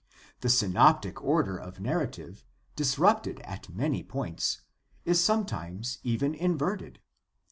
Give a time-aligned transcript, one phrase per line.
[0.39, 2.43] The synoptic order of narrative,
[2.75, 4.61] disrupted at many points,
[5.05, 6.97] is sometimes even inverted.